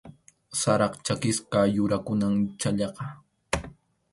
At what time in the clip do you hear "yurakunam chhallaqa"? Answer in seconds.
1.75-3.03